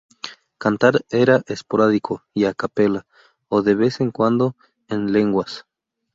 [0.57, 3.05] Cantar era esporádico y a capella,
[3.49, 4.55] o de vez en cuando
[4.87, 5.67] en lenguas.